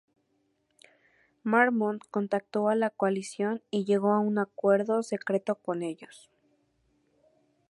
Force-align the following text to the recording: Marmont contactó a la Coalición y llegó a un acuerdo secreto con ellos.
Marmont 1.43 1.99
contactó 2.09 2.69
a 2.69 2.75
la 2.75 2.89
Coalición 2.89 3.61
y 3.69 3.85
llegó 3.85 4.13
a 4.13 4.19
un 4.19 4.39
acuerdo 4.39 5.03
secreto 5.03 5.53
con 5.53 5.83
ellos. 5.83 6.31